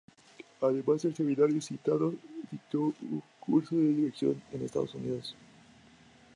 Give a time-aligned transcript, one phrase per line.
[0.61, 2.15] Además del seminario citado,
[2.49, 5.35] dictó un curso de dirección en Estados Unidos.